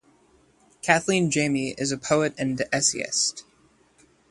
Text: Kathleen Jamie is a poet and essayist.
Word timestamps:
Kathleen 0.81 1.29
Jamie 1.29 1.75
is 1.77 1.91
a 1.91 1.95
poet 1.99 2.33
and 2.39 2.59
essayist. 2.71 3.43